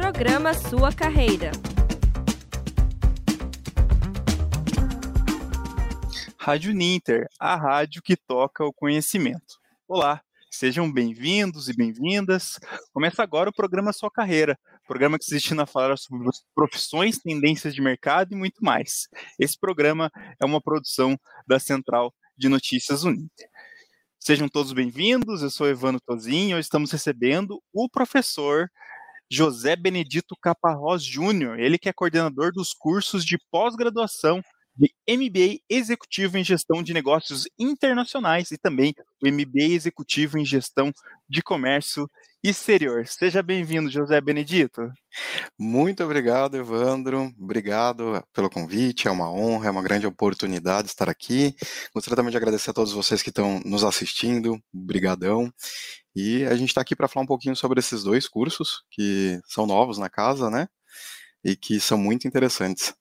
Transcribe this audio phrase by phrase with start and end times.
[0.00, 1.50] Programa Sua Carreira.
[6.38, 9.60] Rádio Ninter, a rádio que toca o conhecimento.
[9.86, 12.58] Olá, sejam bem-vindos e bem-vindas.
[12.94, 14.58] Começa agora o programa Sua Carreira,
[14.88, 19.06] programa que se destina a falar sobre profissões, tendências de mercado e muito mais.
[19.38, 20.10] Esse programa
[20.40, 23.50] é uma produção da Central de Notícias Uninter.
[24.18, 28.70] Sejam todos bem-vindos, eu sou Evandro Tozinho, hoje estamos recebendo o professor
[29.30, 34.42] José Benedito Caparrós Júnior, ele que é coordenador dos cursos de pós-graduação
[34.76, 40.92] de MBA Executivo em Gestão de Negócios Internacionais e também o MBA Executivo em Gestão
[41.28, 42.08] de Comércio
[42.42, 43.06] Exterior.
[43.06, 44.90] Seja bem-vindo, José Benedito.
[45.58, 47.30] Muito obrigado, Evandro.
[47.38, 49.08] Obrigado pelo convite.
[49.08, 51.54] É uma honra, é uma grande oportunidade estar aqui.
[51.92, 54.58] Gostaria também de agradecer a todos vocês que estão nos assistindo.
[54.72, 55.52] Obrigadão.
[56.16, 59.66] E a gente está aqui para falar um pouquinho sobre esses dois cursos que são
[59.66, 60.66] novos na casa, né?
[61.44, 62.94] E que são muito interessantes.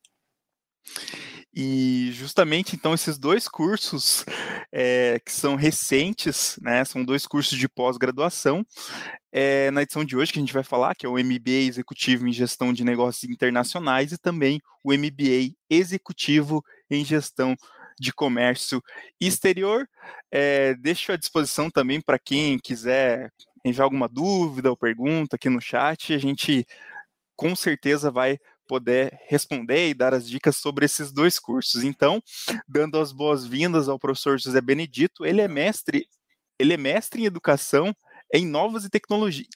[1.54, 4.24] E justamente então esses dois cursos
[4.72, 8.66] é, que são recentes, né, são dois cursos de pós-graduação.
[9.32, 12.28] É, na edição de hoje que a gente vai falar, que é o MBA Executivo
[12.28, 17.56] em Gestão de Negócios Internacionais e também o MBA Executivo em Gestão
[18.00, 18.82] de Comércio
[19.20, 19.88] Exterior.
[20.32, 23.32] É, deixo à disposição também para quem quiser
[23.64, 26.14] enviar alguma dúvida ou pergunta aqui no chat.
[26.14, 26.66] A gente
[27.36, 28.38] com certeza vai
[28.70, 31.84] poder responder e dar as dicas sobre esses dois cursos.
[31.84, 32.22] Então,
[32.68, 36.06] dando as boas-vindas ao professor José Benedito, ele é mestre,
[36.60, 37.92] ele é mestre em educação
[38.32, 39.48] em novas e tecnologias,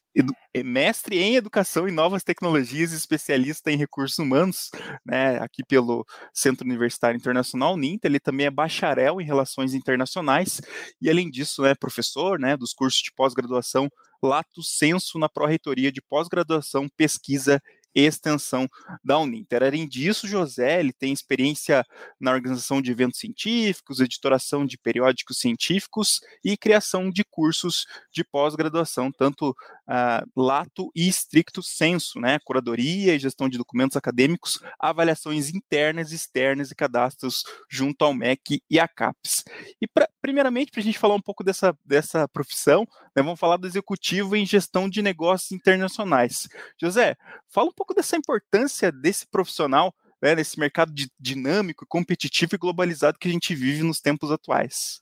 [0.52, 4.72] é mestre em educação em novas tecnologias e especialista em recursos humanos,
[5.06, 6.03] né, aqui pelo
[6.34, 10.59] Centro Universitário Internacional NINTA, ele também é bacharel em relações internacionais
[11.00, 13.88] e além disso é professor, né, dos cursos de pós-graduação
[14.23, 17.61] Lato Senso na Pró-Reitoria de Pós-Graduação, Pesquisa
[17.94, 18.67] extensão
[19.03, 19.63] da Uninter.
[19.63, 21.86] Além disso, José ele tem experiência
[22.19, 29.12] na organização de eventos científicos, editoração de periódicos científicos e criação de cursos de pós-graduação,
[29.12, 32.40] tanto uh, lato e estricto senso, né?
[32.44, 38.79] Curadoria e gestão de documentos acadêmicos, avaliações internas, externas e cadastros junto ao MEC e
[38.79, 39.44] à CAPES.
[39.81, 43.57] E pra, primeiramente, para a gente falar um pouco dessa, dessa profissão, né, vamos falar
[43.57, 46.47] do executivo em gestão de negócios internacionais.
[46.79, 47.16] José,
[47.50, 53.27] fala um pouco dessa importância desse profissional né, nesse mercado dinâmico, competitivo e globalizado que
[53.27, 55.01] a gente vive nos tempos atuais.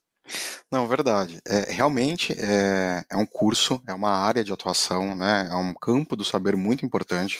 [0.70, 1.38] Não, verdade.
[1.46, 5.48] É, realmente é, é um curso, é uma área de atuação, né?
[5.50, 7.38] É um campo do saber muito importante.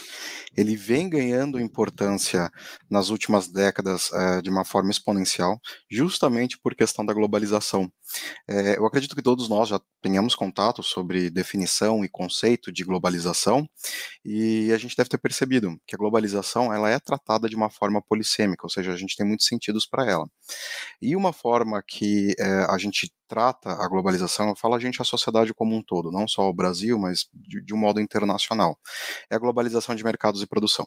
[0.55, 2.51] Ele vem ganhando importância
[2.91, 5.59] nas últimas décadas é, de uma forma exponencial,
[5.91, 7.91] justamente por questão da globalização.
[8.49, 13.67] É, eu acredito que todos nós já tenhamos contato sobre definição e conceito de globalização,
[14.25, 18.03] e a gente deve ter percebido que a globalização ela é tratada de uma forma
[18.03, 20.29] polissêmica, ou seja, a gente tem muitos sentidos para ela.
[21.01, 25.05] E uma forma que é, a gente trata a globalização, eu falo a gente a
[25.05, 28.79] sociedade como um todo, não só o Brasil, mas de, de um modo internacional.
[29.31, 30.87] É a globalização de mercados e produção.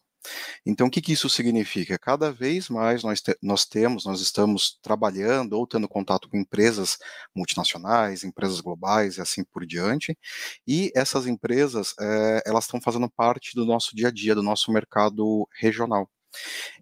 [0.66, 1.98] Então, o que, que isso significa?
[1.98, 6.98] Cada vez mais nós, te, nós temos, nós estamos trabalhando ou tendo contato com empresas
[7.36, 10.18] multinacionais, empresas globais e assim por diante,
[10.68, 14.72] e essas empresas, é, elas estão fazendo parte do nosso dia a dia, do nosso
[14.72, 16.10] mercado regional.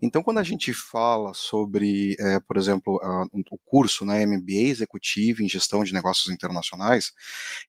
[0.01, 5.41] Então, quando a gente fala sobre, é, por exemplo, a, o curso né, MBA Executivo
[5.41, 7.11] em Gestão de Negócios Internacionais,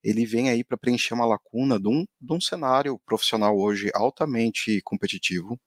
[0.03, 4.81] ele vem aí para preencher uma lacuna de um, de um cenário profissional hoje altamente
[4.83, 5.59] competitivo,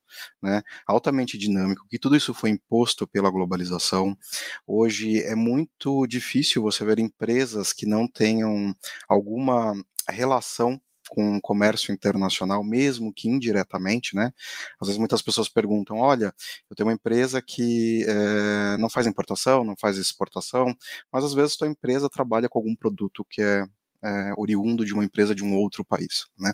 [0.42, 4.18] né, altamente dinâmico, que tudo isso foi imposto pela globalização.
[4.66, 8.76] Hoje é muito difícil você ver empresas que não tenham
[9.08, 9.74] alguma
[10.10, 14.32] relação com o comércio internacional, mesmo que indiretamente, né?
[14.80, 16.34] Às vezes muitas pessoas perguntam: olha,
[16.70, 20.76] eu tenho uma empresa que é, não faz importação, não faz exportação,
[21.12, 23.64] mas às vezes sua empresa trabalha com algum produto que é,
[24.04, 26.54] é oriundo de uma empresa de um outro país, né?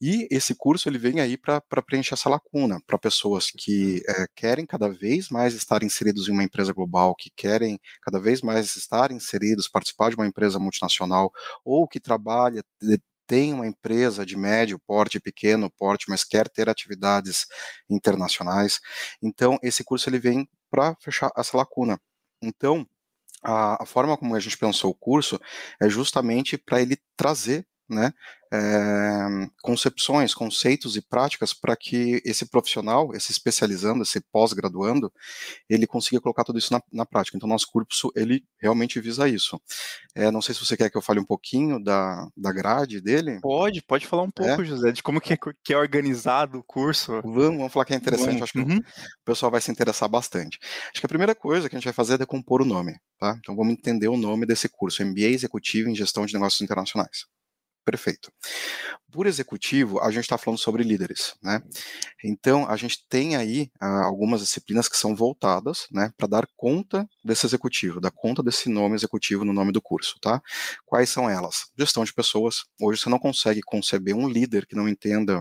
[0.00, 4.66] E esse curso ele vem aí para preencher essa lacuna para pessoas que é, querem
[4.66, 9.12] cada vez mais estar inseridos em uma empresa global, que querem cada vez mais estar
[9.12, 11.32] inseridos, participar de uma empresa multinacional,
[11.64, 12.64] ou que trabalha
[13.32, 17.46] tem uma empresa de médio porte, pequeno porte, mas quer ter atividades
[17.88, 18.78] internacionais.
[19.22, 21.98] Então, esse curso ele vem para fechar essa lacuna.
[22.42, 22.86] Então,
[23.42, 25.40] a, a, forma como a gente pensou o curso
[25.80, 28.12] é justamente para ele trazer né,
[28.52, 35.10] é, concepções, conceitos e práticas para que esse profissional, esse especializando, esse pós-graduando,
[35.70, 37.34] ele consiga colocar tudo isso na, na, prática.
[37.34, 39.58] Então, nosso curso, ele realmente visa isso.
[40.14, 43.40] É, não sei se você quer que eu fale um pouquinho da, da grade dele.
[43.40, 44.64] Pode, pode falar um pouco, é?
[44.64, 47.22] José, de como que é, que é, organizado o curso.
[47.22, 48.42] Vamos, vamos falar que é interessante, vamos.
[48.42, 48.78] acho que uhum.
[48.78, 50.58] o pessoal vai se interessar bastante.
[50.90, 53.34] Acho que a primeira coisa que a gente vai fazer é decompor o nome, tá?
[53.38, 57.24] Então, vamos entender o nome desse curso, MBA Executivo em Gestão de Negócios Internacionais.
[57.86, 58.30] Perfeito.
[59.12, 61.62] Por executivo, a gente está falando sobre líderes, né?
[62.24, 67.06] Então, a gente tem aí ah, algumas disciplinas que são voltadas, né, para dar conta
[67.22, 70.40] desse executivo, dar conta desse nome executivo no nome do curso, tá?
[70.86, 71.66] Quais são elas?
[71.78, 72.64] Gestão de pessoas.
[72.80, 75.38] Hoje você não consegue conceber um líder que não entenda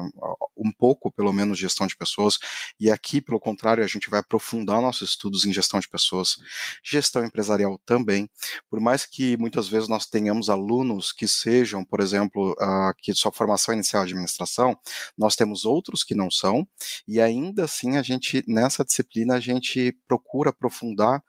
[0.57, 2.37] um pouco, pelo menos, gestão de pessoas.
[2.79, 6.37] E aqui, pelo contrário, a gente vai aprofundar nossos estudos em gestão de pessoas,
[6.83, 8.29] gestão empresarial também.
[8.69, 13.31] Por mais que muitas vezes nós tenhamos alunos que sejam, por exemplo, uh, que sua
[13.31, 14.77] formação formação inicial de administração,
[15.17, 16.67] nós temos outros que não são,
[17.07, 21.19] e ainda assim a gente, nessa disciplina, a gente procura aprofundar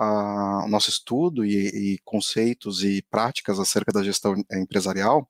[0.00, 5.28] uh, o nosso estudo e, e, conceitos e práticas acerca da gestão empresarial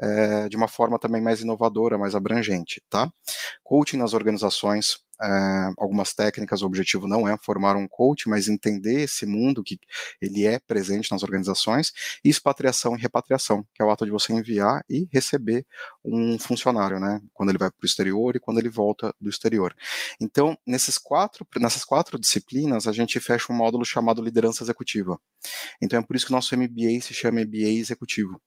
[0.00, 3.10] é, de uma forma também mais inovadora, mais abrangente, tá?
[3.64, 9.02] Coaching nas organizações, é, algumas técnicas, o objetivo não é formar um coach, mas entender
[9.02, 9.78] esse mundo que
[10.20, 11.92] ele é presente nas organizações,
[12.24, 15.66] e expatriação e repatriação, que é o ato de você enviar e receber
[16.04, 19.74] um funcionário, né, quando ele vai para o exterior e quando ele volta do exterior.
[20.20, 25.18] Então, nesses quatro, nessas quatro disciplinas, a gente fecha um módulo chamado liderança executiva.
[25.82, 28.40] Então, é por isso que o nosso MBA se chama MBA executivo.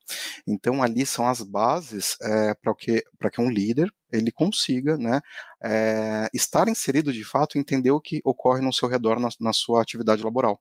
[0.47, 5.21] Então, ali são as bases é, para que, que um líder ele consiga né,
[5.63, 9.53] é, estar inserido de fato e entender o que ocorre no seu redor na, na
[9.53, 10.59] sua atividade laboral.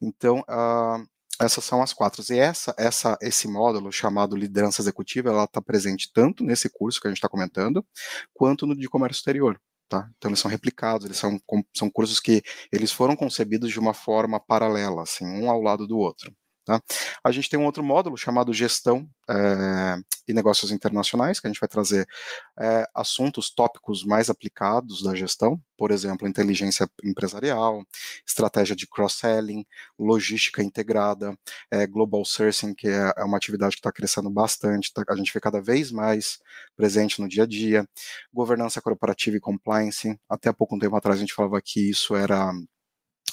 [0.00, 1.06] Então, uh,
[1.40, 2.22] essas são as quatro.
[2.30, 7.06] E essa, essa, esse módulo chamado liderança executiva, ela está presente tanto nesse curso que
[7.06, 7.84] a gente está comentando,
[8.32, 9.60] quanto no de comércio exterior.
[9.92, 10.08] Tá?
[10.16, 11.38] Então eles são replicados, eles são,
[11.76, 12.42] são cursos que
[12.72, 16.34] eles foram concebidos de uma forma paralela, assim, um ao lado do outro.
[16.64, 16.80] Tá?
[17.24, 19.96] A gente tem um outro módulo chamado Gestão é,
[20.28, 22.06] e Negócios Internacionais, que a gente vai trazer
[22.58, 27.84] é, assuntos, tópicos mais aplicados da gestão, por exemplo, inteligência empresarial,
[28.24, 29.66] estratégia de cross-selling,
[29.98, 31.36] logística integrada,
[31.70, 35.32] é, global sourcing, que é, é uma atividade que está crescendo bastante, tá, a gente
[35.32, 36.38] vê cada vez mais
[36.76, 37.84] presente no dia a dia,
[38.32, 42.52] governança corporativa e compliance, até pouco tempo atrás a gente falava que isso era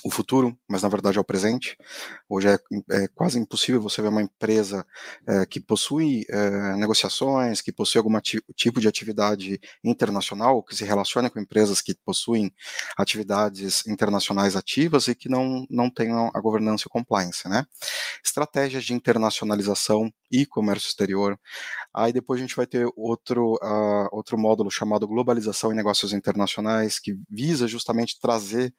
[0.04, 1.78] o futuro, mas na verdade é o presente.
[2.28, 2.58] Hoje é,
[2.92, 4.86] é quase impossível você ver uma empresa
[5.28, 8.18] é, que possui é, negociações, que possui algum
[8.56, 12.54] tipo de atividade internacional, que se relacione com empresas que possuem
[12.98, 17.66] atividades internacionais ativas e que não, não tenham a governança e o compliance, né?
[18.24, 21.40] Estratégias de internacionalização e comércio exterior.
[21.94, 27.00] Aí depois a gente vai ter outro, uh, outro módulo chamado Globalização e Negócios Internacionais,
[27.00, 28.74] que visa justamente trazer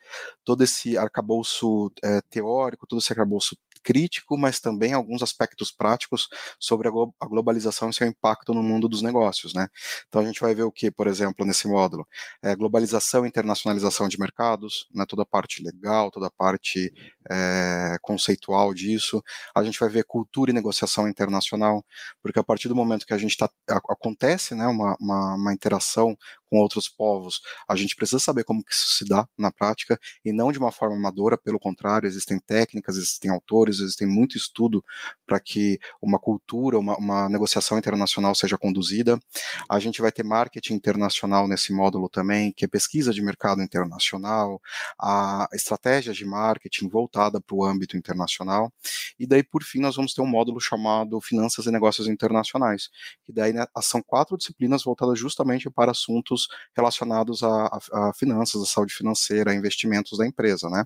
[0.45, 6.29] todo esse arcabouço é, teórico, todo esse arcabouço crítico, mas também alguns aspectos práticos
[6.59, 9.69] sobre a, glo a globalização e seu impacto no mundo dos negócios, né?
[10.09, 12.07] Então a gente vai ver o que, por exemplo, nesse módulo,
[12.43, 16.93] é, globalização e internacionalização de mercados, né, toda a parte legal, toda a parte
[17.31, 19.23] é, conceitual disso.
[19.55, 21.85] A gente vai ver cultura e negociação internacional,
[22.23, 23.49] porque a partir do momento que a gente está
[23.89, 26.17] acontece, né, uma, uma, uma interação
[26.51, 30.33] com outros povos, a gente precisa saber como que isso se dá na prática e
[30.33, 34.85] não de uma forma amadora, pelo contrário, existem técnicas, existem autores, existem muito estudo
[35.25, 39.21] para que uma cultura, uma, uma, negociação internacional seja conduzida.
[39.69, 44.61] A gente vai ter marketing internacional nesse módulo também, que é pesquisa de mercado internacional,
[45.01, 48.73] a estratégia de marketing voltada para o âmbito internacional.
[49.19, 52.89] E daí, por fim, nós vamos ter um módulo chamado Finanças e Negócios Internacionais,
[53.25, 56.40] que daí né, são quatro disciplinas voltadas justamente para assuntos
[56.77, 60.85] relacionados a, a, a, finanças, a saúde financeira, a investimentos da empresa, né?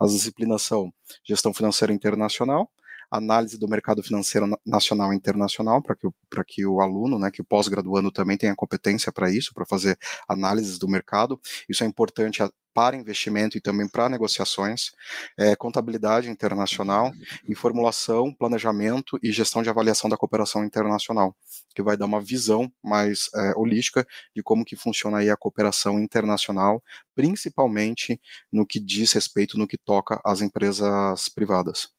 [0.00, 0.92] As disciplinas são
[1.24, 2.70] gestão financeira internacional,
[3.12, 6.08] análise do mercado financeiro nacional e internacional, para que,
[6.46, 10.78] que o aluno, né, que o pós-graduando também tenha competência para isso, para fazer análises
[10.78, 11.40] do mercado.
[11.68, 12.42] Isso é importante
[12.74, 14.92] para investimento e também para negociações,
[15.38, 17.12] é, contabilidade internacional
[17.46, 21.36] e formulação, planejamento e gestão de avaliação da cooperação internacional,
[21.74, 26.00] que vai dar uma visão mais é, holística de como que funciona aí a cooperação
[26.00, 26.82] internacional,
[27.14, 31.90] principalmente no que diz respeito, no que toca às empresas privadas.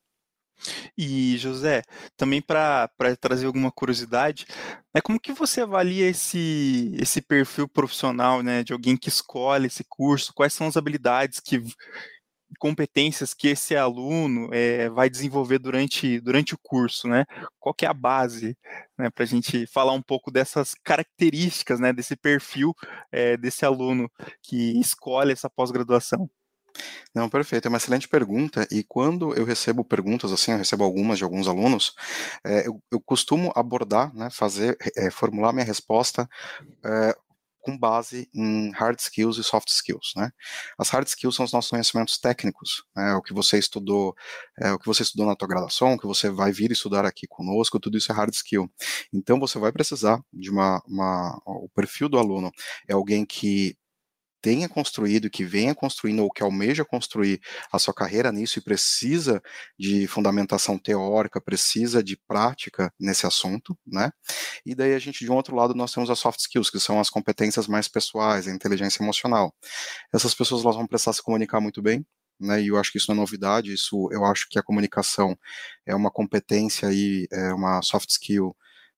[0.97, 1.81] E, José,
[2.17, 2.89] também para
[3.19, 4.45] trazer alguma curiosidade,
[4.93, 9.83] né, como que você avalia esse, esse perfil profissional né, de alguém que escolhe esse
[9.83, 10.33] curso?
[10.33, 11.61] Quais são as habilidades que
[12.59, 17.25] competências que esse aluno é, vai desenvolver durante, durante o curso, né?
[17.59, 18.57] Qual que é a base,
[18.97, 22.73] né, para a gente falar um pouco dessas características, né, desse perfil
[23.11, 24.09] é, desse aluno
[24.41, 26.29] que escolhe essa pós-graduação?
[27.13, 27.67] Não, perfeito.
[27.67, 28.67] É uma excelente pergunta.
[28.71, 31.93] E quando eu recebo perguntas assim, eu recebo algumas de alguns alunos,
[32.43, 36.27] é, eu, eu, costumo abordar, né, fazer, é, formular minha resposta
[36.83, 37.15] é,
[37.63, 40.31] com base em hard skills e soft skills, né?
[40.77, 43.15] As hard skills são os nossos conhecimentos técnicos, né?
[43.15, 44.13] O que você estudou,
[44.59, 47.25] é, o que você estudou na tua graduação, o que você vai vir estudar aqui
[47.25, 48.69] conosco, tudo isso é hard skill.
[49.13, 52.51] Então você vai precisar de uma, uma o perfil do aluno
[52.87, 53.77] é alguém que
[54.43, 57.39] tenha construído, que venha construindo ou que almeja construir
[57.71, 59.41] a sua carreira nisso e precisa
[59.79, 64.11] de fundamentação teórica, precisa de prática nesse assunto, né?
[64.65, 66.99] E daí a gente, de um outro lado, nós temos as soft skills, que são
[66.99, 69.55] as competências mais pessoais, a inteligência emocional.
[70.13, 72.05] Essas pessoas elas vão precisar se comunicar muito bem,
[72.37, 75.37] né, e eu acho que isso não é novidade, isso eu acho que a comunicação
[75.85, 78.53] é uma competência e é uma soft skill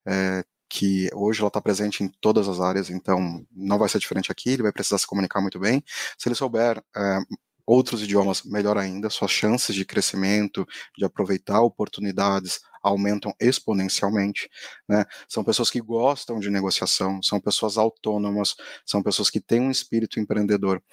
[0.07, 4.31] é, que hoje ela está presente em todas as áreas, então não vai ser diferente
[4.31, 5.83] aqui, ele vai precisar se comunicar muito bem.
[6.17, 7.19] Se ele souber é,
[7.65, 10.65] outros idiomas, melhor ainda, suas chances de crescimento,
[10.97, 14.47] de aproveitar oportunidades aumentam exponencialmente,
[14.87, 15.05] né?
[15.27, 18.55] São pessoas que gostam de negociação, são pessoas autônomas,
[18.85, 20.83] são pessoas que têm um espírito empreendedor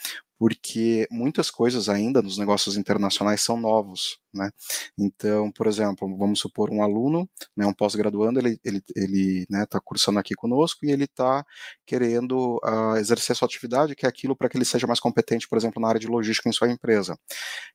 [0.43, 4.51] porque muitas coisas ainda nos negócios internacionais são novos, né?
[4.99, 9.81] Então, por exemplo, vamos supor um aluno, né, um pós-graduando, ele ele ele né, está
[9.81, 11.45] cursando aqui conosco e ele está
[11.87, 15.57] querendo uh, exercer sua atividade, que é aquilo para que ele seja mais competente, por
[15.57, 17.17] exemplo, na área de logística em sua empresa.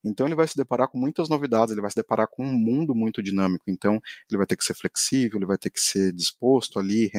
[0.04, 2.94] Então, ele vai se deparar com muitas novidades, ele vai se deparar com um mundo
[2.94, 3.64] muito dinâmico.
[3.70, 3.94] Então,
[4.30, 7.10] ele vai ter que ser flexível, ele vai ter que ser disposto ali,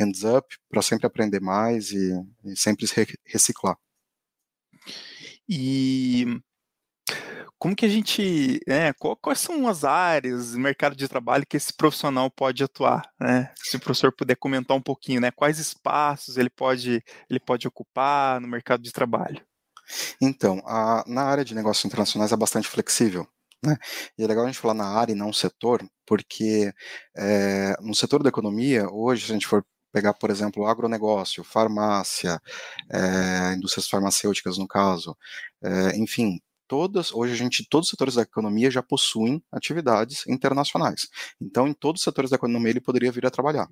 [0.00, 2.12] hands up, para sempre aprender mais e,
[2.44, 3.76] e sempre se reciclar.
[5.48, 6.40] E
[7.58, 11.72] como que a gente, né, quais são as áreas do mercado de trabalho que esse
[11.72, 13.52] profissional pode atuar, né?
[13.56, 18.40] Se o professor puder comentar um pouquinho, né, quais espaços ele pode, ele pode ocupar
[18.40, 19.44] no mercado de trabalho?
[20.20, 23.26] Então, a, na área de negócios internacionais é bastante flexível,
[23.64, 23.76] né?
[24.16, 26.72] E é legal a gente falar na área e não setor, porque
[27.16, 29.64] é, no setor da economia, hoje, se a gente for
[29.98, 32.40] pegar, por exemplo, agronegócio, farmácia,
[32.88, 35.16] é, indústrias farmacêuticas, no caso,
[35.60, 41.08] é, enfim, todas, hoje a gente, todos os setores da economia já possuem atividades internacionais.
[41.40, 43.68] Então, em todos os setores da economia ele poderia vir a trabalhar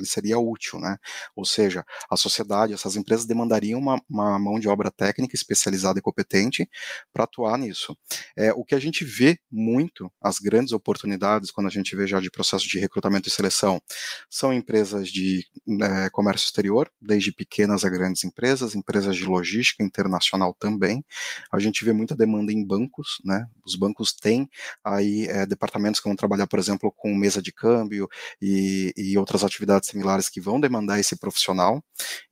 [0.00, 0.96] ele seria útil, né?
[1.36, 6.02] Ou seja, a sociedade, essas empresas demandariam uma, uma mão de obra técnica especializada e
[6.02, 6.68] competente
[7.12, 7.96] para atuar nisso.
[8.36, 12.20] É, o que a gente vê muito, as grandes oportunidades, quando a gente vê já
[12.20, 13.80] de processo de recrutamento e seleção,
[14.28, 15.44] são empresas de
[15.82, 21.04] é, comércio exterior, desde pequenas a grandes empresas, empresas de logística internacional também.
[21.52, 23.46] A gente vê muita demanda em bancos, né?
[23.64, 24.48] Os bancos têm
[24.84, 28.08] aí é, departamentos que vão trabalhar, por exemplo, com mesa de câmbio
[28.40, 31.82] e, e outras atividades similares que vão demandar esse profissional.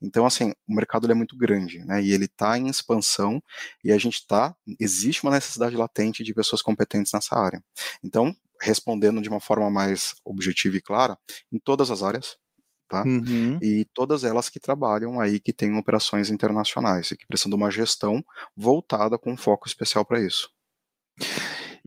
[0.01, 2.03] Então, assim, o mercado é muito grande, né?
[2.03, 3.43] E ele está em expansão
[3.85, 7.63] e a gente está, existe uma necessidade latente de pessoas competentes nessa área.
[8.03, 11.17] Então, respondendo de uma forma mais objetiva e clara,
[11.53, 12.37] em todas as áreas,
[12.89, 13.05] tá?
[13.05, 13.59] Uhum.
[13.63, 17.71] E todas elas que trabalham aí, que têm operações internacionais e que precisam de uma
[17.71, 18.25] gestão
[18.57, 20.51] voltada com um foco especial para isso.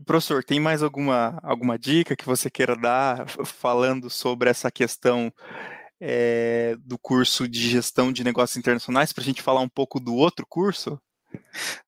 [0.04, 5.32] Professor, tem mais alguma, alguma dica que você queira dar falando sobre essa questão
[6.00, 10.14] é, do curso de gestão de negócios internacionais para a gente falar um pouco do
[10.14, 11.00] outro curso?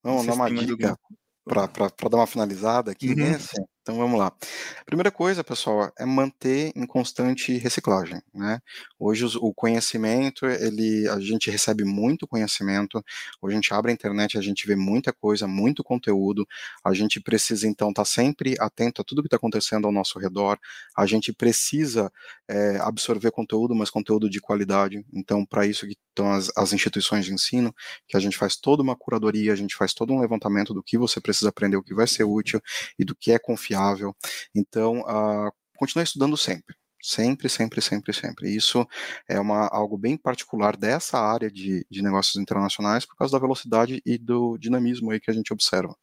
[0.02, 0.96] Não, não uma dica
[1.44, 3.16] para dar uma finalizada aqui uhum.
[3.16, 3.54] nesse.
[3.84, 4.32] Então vamos lá.
[4.86, 8.58] Primeira coisa, pessoal, é manter em constante reciclagem, né?
[8.98, 13.04] Hoje o conhecimento, ele, a gente recebe muito conhecimento.
[13.42, 16.48] Hoje a gente abre a internet, a gente vê muita coisa, muito conteúdo.
[16.82, 20.18] A gente precisa então estar tá sempre atento a tudo que está acontecendo ao nosso
[20.18, 20.58] redor.
[20.96, 22.10] A gente precisa
[22.48, 25.04] é, absorver conteúdo, mas conteúdo de qualidade.
[25.12, 27.74] Então para isso que estão as, as instituições de ensino,
[28.08, 30.96] que a gente faz toda uma curadoria, a gente faz todo um levantamento do que
[30.96, 32.62] você precisa aprender, o que vai ser útil
[32.98, 34.14] e do que é confiável confiável.
[34.54, 36.74] Então, uh, continue estudando sempre.
[37.02, 38.56] Sempre, sempre, sempre, sempre.
[38.56, 38.86] Isso
[39.28, 44.00] é uma, algo bem particular dessa área de, de negócios internacionais por causa da velocidade
[44.06, 45.94] e do dinamismo aí que a gente observa.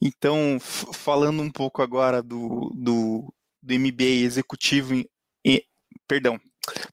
[0.00, 3.32] Então, falando um pouco agora do, do,
[3.62, 5.08] do MBA executivo em,
[5.44, 5.62] em,
[6.08, 6.40] perdão,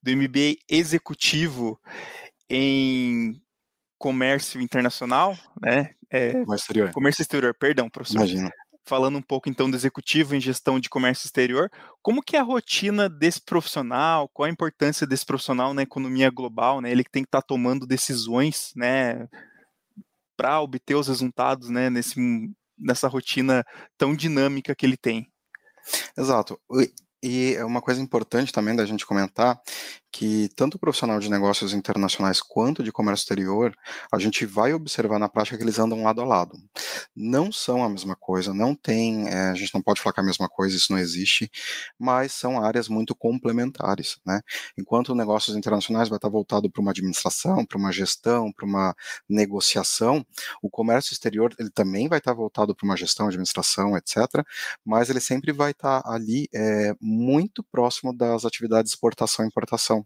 [0.04, 1.82] do MBA executivo
[2.48, 3.42] em
[3.98, 5.96] comércio internacional, né?
[6.12, 6.92] É, comércio exterior.
[6.92, 8.18] Comércio exterior, perdão, professor.
[8.18, 8.52] Imagina
[8.90, 11.70] falando um pouco então do executivo em gestão de comércio exterior,
[12.02, 16.82] como que é a rotina desse profissional, qual a importância desse profissional na economia global,
[16.82, 16.92] né?
[16.92, 19.28] Ele que tem que estar tá tomando decisões, né,
[20.36, 22.20] para obter os resultados, né, nesse,
[22.78, 23.64] nessa rotina
[23.98, 25.32] tão dinâmica que ele tem.
[26.18, 26.60] Exato.
[27.22, 29.60] E é uma coisa importante também da gente comentar
[30.12, 33.76] que tanto o profissional de negócios internacionais quanto de comércio exterior,
[34.12, 36.58] a gente vai observar na prática que eles andam lado a lado.
[37.16, 40.24] Não são a mesma coisa, não tem, é, a gente não pode falar que é
[40.24, 41.50] a mesma coisa, isso não existe,
[41.98, 44.42] mas são áreas muito complementares, né?
[44.78, 48.96] Enquanto negócios internacionais vai estar voltado para uma administração, para uma gestão, para uma
[49.28, 50.26] negociação,
[50.62, 54.18] o comércio exterior ele também vai estar voltado para uma gestão, administração, etc.
[54.86, 59.99] Mas ele sempre vai estar ali é, muito próximo das atividades de exportação e importação.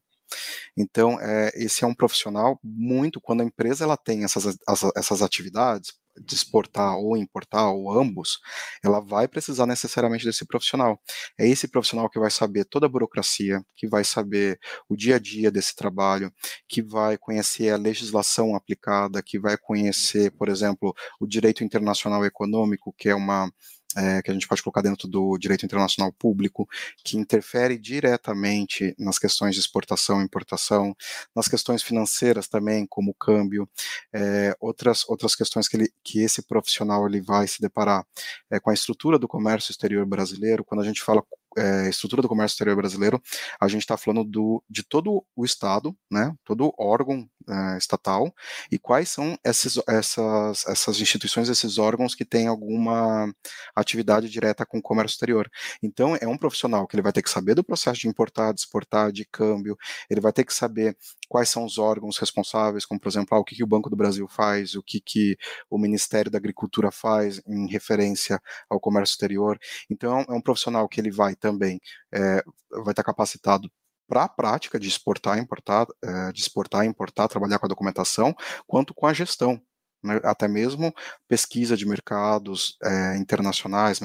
[0.78, 4.58] Então, é, esse é um profissional muito, quando a empresa ela tem essas,
[4.96, 8.40] essas atividades, de exportar ou importar, ou ambos,
[8.84, 11.00] ela vai precisar necessariamente desse profissional.
[11.38, 15.20] É esse profissional que vai saber toda a burocracia, que vai saber o dia a
[15.20, 16.32] dia desse trabalho,
[16.68, 22.94] que vai conhecer a legislação aplicada, que vai conhecer, por exemplo, o direito internacional econômico,
[22.98, 23.52] que é uma
[23.96, 26.68] é, que a gente pode colocar dentro do direito internacional público,
[27.04, 30.96] que interfere diretamente nas questões de exportação e importação,
[31.36, 33.70] nas questões financeiras também, como o câmbio,
[34.14, 38.06] é, outras, outras questões que, ele, que esse profissional ele vai se deparar
[38.50, 41.24] é, com a estrutura do comércio exterior brasileiro, quando a gente fala
[41.58, 43.22] é, estrutura do comércio exterior brasileiro,
[43.60, 48.34] a gente está falando do, de todo o Estado, né, todo órgão é, estatal,
[48.72, 53.34] e quais são esses, essas, essas instituições, esses órgãos que têm alguma
[53.76, 55.50] atividade direta com o comércio exterior.
[55.82, 58.62] Então, é um profissional que ele vai ter que saber do processo de importar, de
[58.62, 59.78] exportar, de câmbio,
[60.10, 60.98] ele vai ter que saber
[61.28, 63.96] quais são os órgãos responsáveis, como, por exemplo, ah, o que, que o Banco do
[63.96, 65.38] Brasil faz, o que, que
[65.70, 69.60] o Ministério da Agricultura faz em referência ao comércio exterior.
[69.90, 71.80] Então, é um profissional que ele vai também
[72.14, 73.72] é, vai estar capacitado
[74.08, 78.36] para a prática de exportar, importar, é, de exportar, importar, trabalhar com a documentação,
[78.68, 79.62] quanto com a gestão,
[80.04, 80.94] né, até mesmo
[81.28, 84.00] pesquisa de mercados é, internacionais,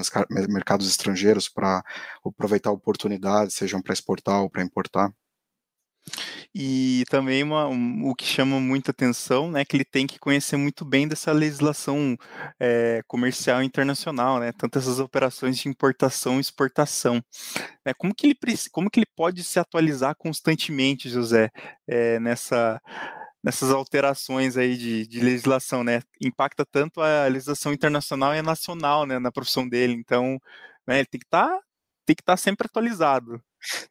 [0.48, 1.82] mercados estrangeiros para
[2.24, 5.12] aproveitar oportunidades, sejam para exportar ou para importar.
[6.54, 10.56] E também uma, um, o que chama muita atenção, né, que ele tem que conhecer
[10.56, 12.16] muito bem dessa legislação
[12.60, 17.22] é, comercial internacional, né, tanto essas operações de importação e exportação.
[17.84, 18.36] Né, como, que ele,
[18.72, 21.50] como que ele pode se atualizar constantemente, José,
[21.86, 22.80] é, nessa
[23.42, 26.02] nessas alterações aí de, de, legislação, né?
[26.20, 29.94] Impacta tanto a legislação internacional e a nacional, né, na profissão dele.
[29.94, 30.38] Então,
[30.86, 31.60] né, ele tem que estar tá,
[32.08, 33.42] tem que estar tá sempre atualizado.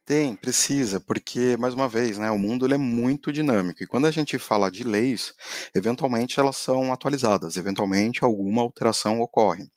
[0.04, 3.80] Tem, precisa, porque, mais uma vez, né, o mundo ele é muito dinâmico.
[3.80, 5.32] E quando a gente fala de leis,
[5.72, 9.70] eventualmente elas são atualizadas, eventualmente alguma alteração ocorre.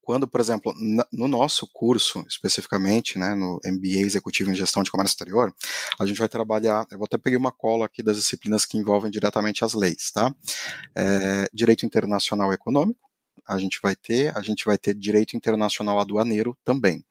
[0.00, 0.74] Quando, por exemplo,
[1.12, 5.54] no nosso curso, especificamente, né, no MBA Executivo em Gestão de Comércio Exterior,
[6.00, 9.10] a gente vai trabalhar, eu vou até pegar uma cola aqui das disciplinas que envolvem
[9.10, 10.34] diretamente as leis, tá?
[10.96, 13.07] É, direito Internacional Econômico,
[13.48, 17.04] a gente vai ter, a gente vai ter direito internacional aduaneiro também.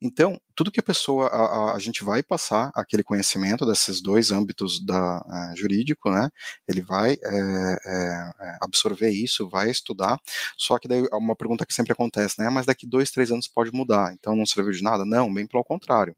[0.00, 4.78] Então, tudo que a pessoa, a, a, gente vai passar aquele conhecimento desses dois âmbitos
[4.84, 6.28] da uh, jurídico, né?
[6.68, 10.20] Ele vai é, é, absorver isso, vai estudar.
[10.58, 12.50] Só que daí uma pergunta que sempre acontece, né?
[12.50, 15.02] Mas daqui dois, três anos pode mudar, então não serviu de nada?
[15.06, 16.14] Não, bem pelo contrário.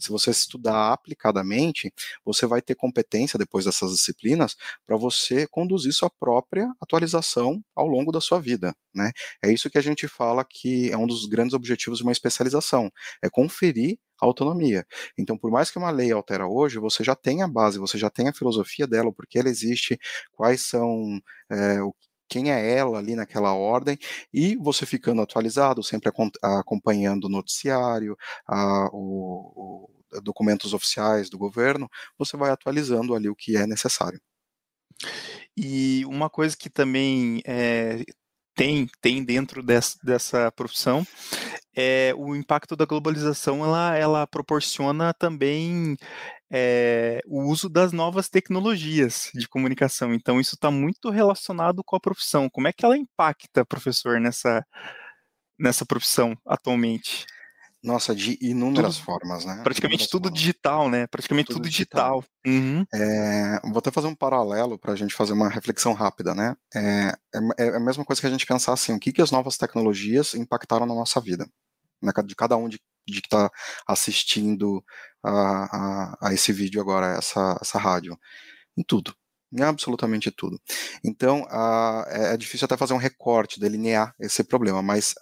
[0.00, 1.92] Se você estudar aplicadamente,
[2.24, 8.10] você vai ter competência depois dessas disciplinas para você conduzir sua própria atualização ao longo
[8.10, 9.12] da sua vida, né?
[9.40, 12.90] É isso que a gente fala que é um dos grandes objetivos de uma especialização,
[13.22, 13.83] é conferir
[14.20, 14.86] autonomia.
[15.18, 18.10] Então, por mais que uma lei altera hoje, você já tem a base, você já
[18.10, 19.98] tem a filosofia dela, porque ela existe,
[20.32, 21.20] quais são
[21.50, 21.94] é, o
[22.28, 23.98] quem é ela ali naquela ordem,
[24.32, 26.10] e você ficando atualizado, sempre
[26.42, 28.16] acompanhando o noticiário,
[28.46, 34.20] a, o, o, documentos oficiais do governo, você vai atualizando ali o que é necessário.
[35.56, 38.02] E uma coisa que também é,
[38.54, 41.06] tem, tem dentro dessa, dessa profissão
[41.76, 45.96] é, o impacto da globalização ela, ela proporciona também
[46.50, 50.14] é, o uso das novas tecnologias de comunicação.
[50.14, 52.48] Então, isso está muito relacionado com a profissão.
[52.48, 54.64] Como é que ela impacta, professor, nessa,
[55.58, 57.26] nessa profissão atualmente?
[57.84, 59.60] Nossa, de inúmeras tudo, formas, né?
[59.62, 60.40] Praticamente inúmeras tudo formas.
[60.40, 61.06] digital, né?
[61.06, 62.24] Praticamente tudo, tudo digital.
[62.42, 62.62] digital.
[62.62, 62.86] Uhum.
[62.94, 66.56] É, vou até fazer um paralelo para a gente fazer uma reflexão rápida, né?
[66.74, 69.30] É, é, é, a mesma coisa que a gente pensar assim, o que, que as
[69.30, 71.46] novas tecnologias impactaram na nossa vida?
[72.02, 73.50] Né, de cada um de, de que está
[73.86, 74.82] assistindo
[75.22, 78.18] a, a, a, esse vídeo agora, essa, essa rádio.
[78.76, 79.14] Em tudo
[79.54, 80.60] em absolutamente tudo.
[81.04, 81.46] Então,
[82.08, 85.14] é, é, difícil até fazer um recorte, delinear esse problema, mas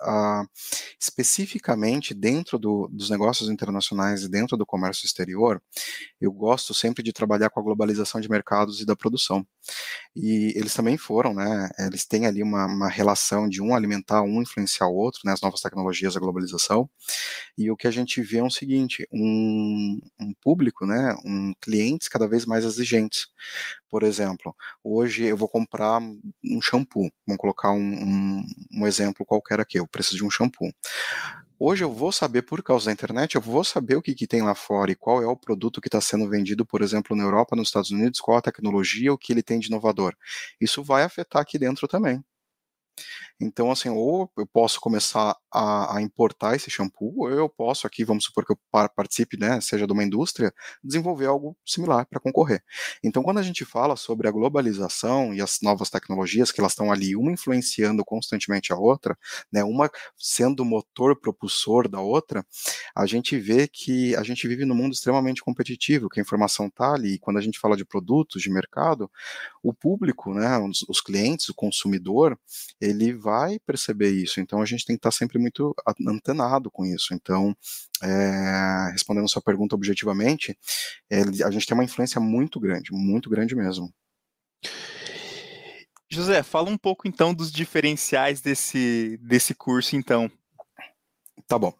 [1.01, 5.63] especificamente dentro do, dos negócios internacionais e dentro do comércio exterior,
[6.21, 9.47] eu gosto sempre de trabalhar com a globalização de mercados e da produção.
[10.15, 14.43] E eles também foram, né, eles têm ali uma, uma relação de um alimentar, um
[14.43, 16.89] influenciar o outro, né, as novas tecnologias, a globalização,
[17.57, 22.09] e o que a gente vê é o seguinte, um, um público, né, um clientes
[22.09, 23.27] cada vez mais exigentes,
[23.89, 29.61] por exemplo, hoje eu vou comprar um shampoo, vamos colocar um, um, um exemplo qualquer
[29.61, 30.73] aqui, eu preciso de um shampoo,
[31.65, 34.43] Hoje eu vou saber, por causa da internet, eu vou saber o que, que tem
[34.43, 37.55] lá fora e qual é o produto que está sendo vendido, por exemplo, na Europa,
[37.55, 40.17] nos Estados Unidos, qual a tecnologia, o que ele tem de inovador.
[40.61, 42.21] Isso vai afetar aqui dentro também.
[43.43, 48.05] Então, assim, ou eu posso começar a, a, importar esse shampoo, ou eu posso aqui,
[48.05, 48.59] vamos supor que eu
[48.95, 52.63] participe, né, seja de uma indústria, desenvolver algo similar para concorrer.
[53.03, 56.93] Então, quando a gente fala sobre a globalização e as novas tecnologias, que elas estão
[56.93, 59.19] ali, uma influenciando constantemente a outra,
[59.53, 62.47] né, uma sendo motor propulsor da outra,
[62.95, 66.95] a gente vê que a gente vive num mundo extremamente competitivo, que a informação está
[66.95, 69.11] ali, e quando a gente fala de produtos, de mercado,
[69.61, 72.39] o público, né, os, os clientes, o consumidor,
[72.81, 73.32] ele vai
[73.67, 74.41] perceber isso.
[74.41, 75.75] Então a gente tem que estar sempre muito
[76.07, 77.15] antenado com isso.
[77.15, 77.57] Então,
[78.03, 80.57] é, respondendo sua pergunta objetivamente,
[81.11, 83.93] é, a gente tem uma influência muito grande, muito grande mesmo.
[86.11, 90.31] José, fala um pouco então dos diferenciais desse, desse curso, então.
[91.49, 91.73] Tá bom.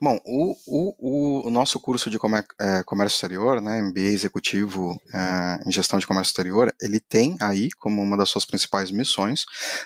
[0.00, 2.18] Bom, o, o, o nosso curso de
[2.60, 7.70] é, comércio exterior, né, MBA executivo é, em gestão de comércio exterior, ele tem aí
[7.78, 9.44] como uma das suas principais missões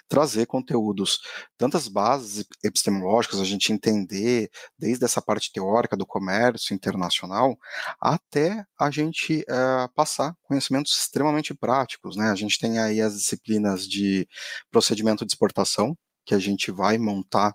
[0.09, 1.21] trazer conteúdos,
[1.57, 7.57] tantas bases epistemológicas, a gente entender desde essa parte teórica do comércio internacional,
[8.01, 12.31] até a gente é, passar conhecimentos extremamente práticos, né?
[12.31, 14.27] A gente tem aí as disciplinas de
[14.71, 17.55] procedimento de exportação, que a gente vai montar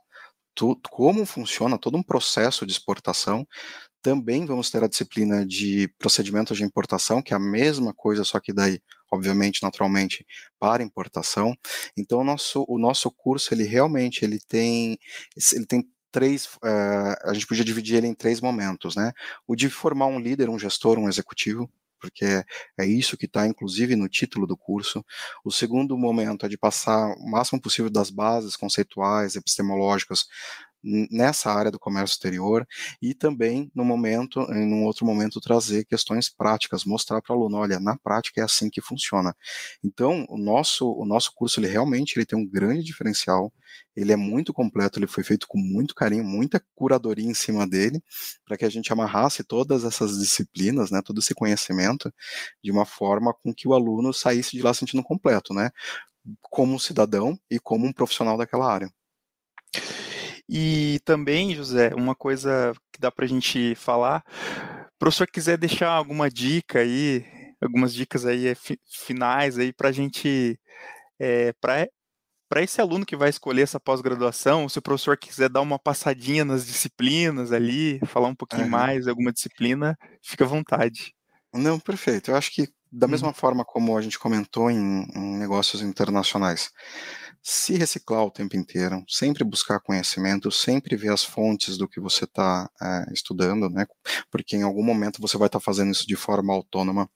[0.56, 3.48] tu, como funciona todo um processo de exportação.
[4.02, 8.40] Também vamos ter a disciplina de procedimentos de importação, que é a mesma coisa, só
[8.40, 8.80] que daí,
[9.12, 10.26] obviamente, naturalmente,
[10.60, 11.56] para importação.
[11.98, 14.98] Então, o nosso, o nosso curso, ele realmente ele tem,
[15.54, 19.12] ele tem três, uh, a gente podia dividir ele em três momentos, né?
[19.46, 21.70] O de formar um líder, um gestor, um executivo,
[22.06, 22.44] porque é,
[22.80, 25.04] é isso que está, inclusive, no título do curso.
[25.44, 30.26] O segundo momento é de passar o máximo possível das bases conceituais, epistemológicas,
[31.10, 32.68] nessa área do comércio exterior
[33.02, 37.58] e também no momento, em um outro momento, trazer questões práticas, mostrar para o aluno,
[37.58, 39.36] olha, na prática é assim que funciona.
[39.84, 43.52] Então, o nosso, o nosso curso, ele realmente ele tem um grande diferencial,
[43.96, 48.04] ele é muito completo, ele foi feito com muito carinho, muita curadoria em cima dele,
[48.46, 52.14] para que a gente amarrasse todas essas disciplinas, né, todo esse conhecimento,
[52.64, 55.72] de uma forma com que o aluno saísse de lá sentindo completo, né,
[56.42, 58.90] como um cidadão e como um profissional daquela área.
[60.48, 64.24] E também, José, uma coisa que dá para a gente falar,
[64.96, 67.26] o professor quiser deixar alguma dica aí,
[67.62, 68.56] algumas dicas aí eh,
[68.86, 70.60] finais aí para a gente,
[71.20, 71.88] é, para
[72.48, 76.46] para esse aluno que vai escolher essa pós-graduação, se o professor quiser dar uma passadinha
[76.46, 78.70] nas disciplinas ali, falar um pouquinho uhum.
[78.70, 81.14] mais de alguma disciplina, fica à vontade.
[81.54, 82.32] Não, perfeito.
[82.32, 83.34] Eu acho que da mesma uhum.
[83.34, 86.72] forma como a gente comentou em, em negócios internacionais,
[87.48, 92.24] se reciclar o tempo inteiro, sempre buscar conhecimento, sempre ver as fontes do que você
[92.24, 93.86] está é, estudando, né?
[94.32, 97.08] Porque em algum momento você vai estar tá fazendo isso de forma autônoma.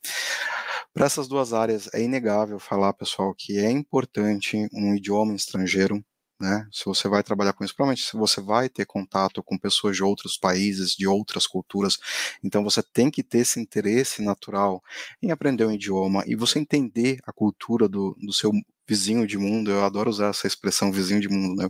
[0.93, 6.03] Para essas duas áreas, é inegável falar, pessoal, que é importante um idioma estrangeiro,
[6.39, 6.67] né?
[6.71, 10.37] Se você vai trabalhar com isso, provavelmente você vai ter contato com pessoas de outros
[10.37, 11.97] países, de outras culturas,
[12.43, 14.79] então você tem que ter esse interesse natural
[15.23, 18.51] em aprender um idioma e você entender a cultura do, do seu
[18.89, 21.69] vizinho de mundo, eu adoro usar essa expressão vizinho de mundo, né?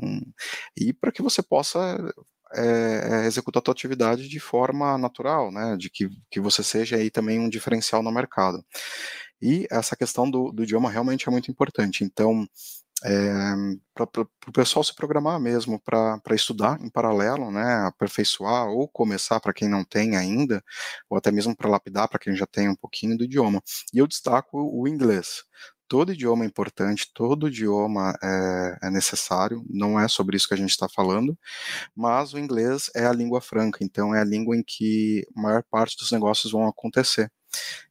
[0.00, 0.20] Hum,
[0.76, 1.78] e para que você possa
[2.54, 5.76] é, executar a tua atividade de forma natural, né?
[5.76, 8.64] De que, que você seja aí também um diferencial no mercado.
[9.42, 12.04] E essa questão do, do idioma realmente é muito importante.
[12.04, 12.46] Então,
[13.04, 13.32] é,
[13.94, 14.06] para
[14.48, 19.68] o pessoal se programar mesmo para estudar em paralelo, né, aperfeiçoar ou começar para quem
[19.68, 20.62] não tem ainda,
[21.10, 23.62] ou até mesmo para lapidar para quem já tem um pouquinho do idioma.
[23.92, 25.44] E eu destaco o inglês
[25.88, 30.56] todo idioma é importante, todo idioma é, é, necessário, não é sobre isso que a
[30.56, 31.38] gente está falando,
[31.94, 35.62] mas o inglês é a língua franca, então é a língua em que a maior
[35.70, 37.30] parte dos negócios vão acontecer.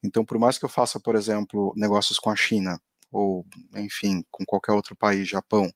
[0.03, 2.79] Então, por mais que eu faça, por exemplo, negócios com a China,
[3.12, 5.71] ou, enfim, com qualquer outro país, Japão,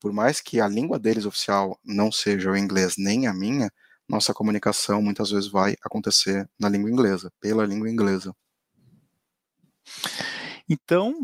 [0.00, 3.70] por mais que a língua deles oficial não seja o inglês nem a minha,
[4.08, 8.34] nossa comunicação muitas vezes vai acontecer na língua inglesa, pela língua inglesa.
[10.68, 11.14] Então,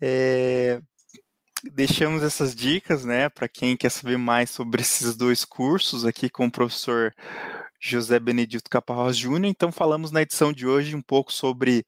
[0.00, 0.80] é,
[1.72, 6.46] deixamos essas dicas, né, para quem quer saber mais sobre esses dois cursos aqui com
[6.46, 7.14] o professor
[7.80, 9.50] José Benedito Caparrós Júnior.
[9.50, 11.84] Então, falamos na edição de hoje um pouco sobre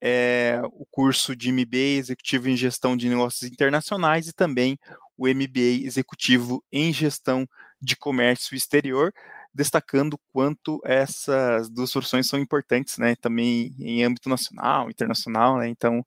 [0.00, 4.78] é, o curso de MBA Executivo em Gestão de Negócios Internacionais e também
[5.16, 7.46] o MBA Executivo em Gestão
[7.80, 9.12] de Comércio Exterior,
[9.52, 16.04] destacando quanto essas duas soluções são importantes, né, também em âmbito nacional, internacional, né, então,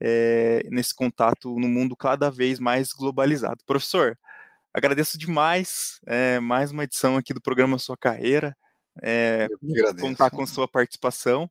[0.00, 3.64] é, nesse contato no mundo cada vez mais globalizado.
[3.66, 4.16] Professor,
[4.72, 8.56] agradeço demais, é, mais uma edição aqui do programa Sua Carreira,
[9.02, 9.48] é,
[10.00, 11.50] contar com sua participação,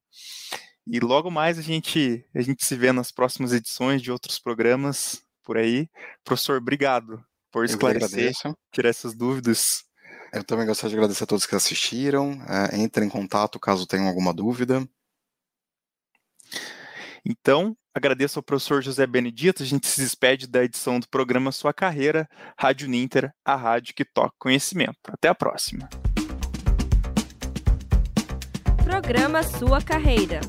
[0.85, 5.23] e logo mais a gente, a gente se vê nas próximas edições de outros programas
[5.43, 5.89] por aí.
[6.23, 8.33] Professor, obrigado por esclarecer,
[8.71, 9.85] tirar essas dúvidas.
[10.33, 12.41] Eu também gostaria de agradecer a todos que assistiram.
[12.49, 14.83] É, entre em contato caso tenham alguma dúvida.
[17.23, 19.61] Então, agradeço ao professor José Benedito.
[19.61, 24.03] A gente se despede da edição do programa Sua Carreira, Rádio Ninter, a rádio que
[24.03, 24.97] toca conhecimento.
[25.07, 25.87] Até a próxima.
[28.83, 30.41] Programa Sua Carreira.